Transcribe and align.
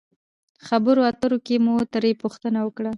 خبرو 0.67 1.01
اترو 1.11 1.37
کښې 1.45 1.57
مو 1.65 1.73
ترې 1.93 2.11
پوښتنه 2.23 2.59
وکړه 2.63 2.89